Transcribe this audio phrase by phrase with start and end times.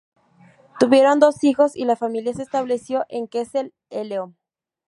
[0.79, 4.33] Tuvieron dos hijos y la familia se estableció en Kessel-Lo.